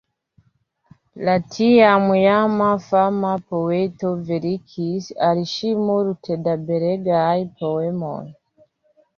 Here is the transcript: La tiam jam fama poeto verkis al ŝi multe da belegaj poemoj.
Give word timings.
La 1.27 1.33
tiam 1.55 2.07
jam 2.19 2.63
fama 2.87 3.33
poeto 3.51 4.15
verkis 4.31 5.11
al 5.29 5.45
ŝi 5.53 5.75
multe 5.85 6.39
da 6.49 6.59
belegaj 6.71 7.37
poemoj. 7.61 8.21